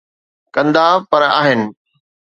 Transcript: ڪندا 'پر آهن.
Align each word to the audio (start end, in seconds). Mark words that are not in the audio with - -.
ڪندا 0.55 0.85
'پر 1.09 1.21
آهن. 1.39 1.61